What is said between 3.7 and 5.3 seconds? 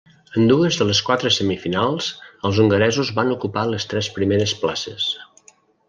les tres primeres places.